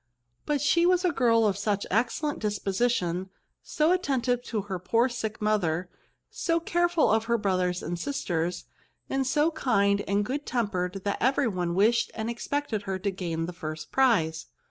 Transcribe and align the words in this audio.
But 0.47 0.61
she 0.61 0.87
was 0.87 1.05
a 1.05 1.11
girl 1.11 1.45
of 1.45 1.55
such 1.59 1.85
an 1.85 1.93
excellent 1.93 2.41
disposition^ 2.41 3.29
so 3.61 3.91
attentive 3.91 4.41
to 4.45 4.63
her 4.63 4.79
poor 4.79 5.07
sick 5.09 5.37
mother^ 5.37 5.89
so 6.31 6.59
careful 6.59 7.11
of 7.11 7.25
her 7.25 7.37
brothers 7.37 7.83
and 7.83 7.99
sis 7.99 8.23
ters, 8.23 8.65
and 9.11 9.27
so 9.27 9.51
kind 9.51 10.01
and 10.07 10.25
good 10.25 10.47
tempered, 10.47 11.03
that 11.03 11.19
every 11.21 11.47
one 11.47 11.75
wished 11.75 12.09
and 12.15 12.31
expected 12.31 12.81
her 12.89 12.97
to 12.97 13.11
gain 13.11 13.45
the 13.45 13.53
first 13.53 13.91
prize. 13.91 14.47